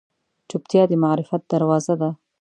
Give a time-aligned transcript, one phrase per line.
[0.49, 2.09] چوپتیا، د معرفت دروازه ده.